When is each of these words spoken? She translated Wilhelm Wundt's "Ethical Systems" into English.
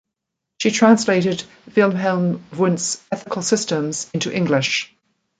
She 0.57 0.71
translated 0.71 1.43
Wilhelm 1.75 2.43
Wundt's 2.57 3.03
"Ethical 3.11 3.43
Systems" 3.43 4.09
into 4.15 4.35
English. 4.35 4.95